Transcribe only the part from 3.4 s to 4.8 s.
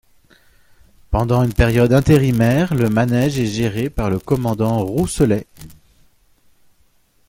géré par le commandant